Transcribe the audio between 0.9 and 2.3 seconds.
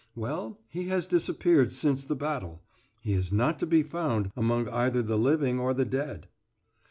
disappeared since the